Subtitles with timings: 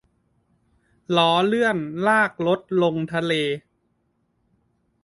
[1.15, 3.33] ล้อเลื่อนลากรถลงทะเล